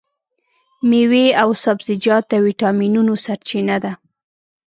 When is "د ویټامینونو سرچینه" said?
2.29-3.75